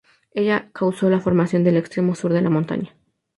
Ello 0.31 0.59
causó 0.73 1.11
la 1.11 1.19
formación 1.19 1.63
del 1.63 1.77
extremo 1.77 2.15
sur 2.15 2.33
de 2.33 2.41
la 2.41 2.49
montaña. 2.49 2.95